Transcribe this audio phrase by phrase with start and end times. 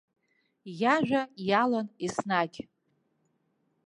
[0.81, 2.59] Иажәа иалан еснагь.